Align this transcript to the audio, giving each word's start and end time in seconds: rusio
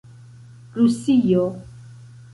rusio 0.75 1.45